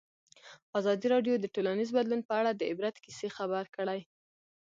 ازادي 0.79 1.07
راډیو 1.13 1.35
د 1.39 1.45
ټولنیز 1.55 1.89
بدلون 1.97 2.21
په 2.27 2.33
اړه 2.39 2.51
د 2.53 2.61
عبرت 2.71 2.95
کیسې 3.05 3.27
خبر 3.37 3.63
کړي. 3.75 4.01